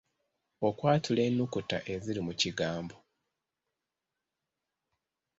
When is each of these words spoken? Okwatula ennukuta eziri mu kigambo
Okwatula 0.67 1.21
ennukuta 1.29 1.77
eziri 1.93 2.21
mu 2.27 2.33
kigambo 2.41 2.95